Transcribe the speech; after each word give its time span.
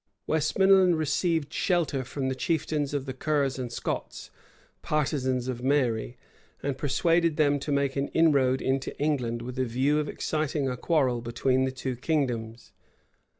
Westmoreland 0.25 0.97
received 0.97 1.53
shelter 1.53 2.03
from 2.03 2.27
the 2.27 2.33
chieftains 2.33 2.91
of 2.91 3.05
the 3.05 3.13
Kers 3.13 3.59
and 3.59 3.71
Scots, 3.71 4.31
partisans 4.81 5.47
of 5.47 5.61
Mary; 5.61 6.17
and 6.63 6.75
persuaded 6.75 7.37
them 7.37 7.59
to 7.59 7.71
make 7.71 7.95
an 7.95 8.07
inroad 8.07 8.63
into 8.63 8.97
England, 8.99 9.43
with 9.43 9.59
a 9.59 9.65
view 9.65 9.99
of 9.99 10.09
exciting 10.09 10.67
a 10.67 10.75
quarrel 10.75 11.21
between 11.21 11.65
the 11.65 11.71
two 11.71 11.95
kingdoms. 11.95 12.71